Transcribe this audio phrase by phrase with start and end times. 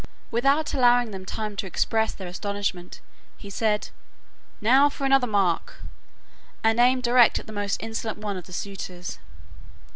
[0.31, 3.01] Without allowing them time to express their astonishment,
[3.37, 3.89] he said,
[4.59, 5.81] "Now for another mark!"
[6.63, 9.19] and aimed direct at the most insolent one of the suitors.